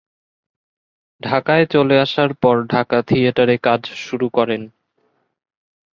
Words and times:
ঢাকায় 1.21 1.65
চলে 1.65 1.95
আসার 1.99 2.31
পর 2.33 2.55
ঢাকা 2.67 2.97
থিয়েটারে 3.01 3.55
কাজ 3.57 3.81
শুরু 3.97 4.27
করেন। 4.29 4.61